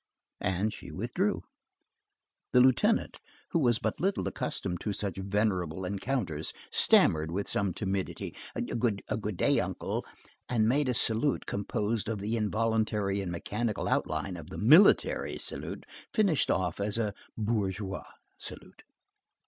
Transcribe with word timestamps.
And 0.39 0.73
she 0.73 0.89
withdrew. 0.91 1.43
The 2.53 2.59
lieutenant, 2.59 3.19
who 3.51 3.59
was 3.59 3.77
but 3.77 3.99
little 3.99 4.27
accustomed 4.27 4.81
to 4.81 4.93
such 4.93 5.17
venerable 5.19 5.85
encounters, 5.85 6.53
stammered 6.71 7.29
with 7.29 7.47
some 7.47 7.71
timidity: 7.71 8.35
"Good 8.79 9.03
day, 9.35 9.59
uncle,"—and 9.59 10.67
made 10.67 10.89
a 10.89 10.95
salute 10.95 11.45
composed 11.45 12.09
of 12.09 12.17
the 12.17 12.35
involuntary 12.35 13.21
and 13.21 13.31
mechanical 13.31 13.87
outline 13.87 14.37
of 14.37 14.49
the 14.49 14.57
military 14.57 15.37
salute 15.37 15.85
finished 16.11 16.49
off 16.49 16.79
as 16.79 16.97
a 16.97 17.13
bourgeois 17.37 18.07
salute. 18.39 18.81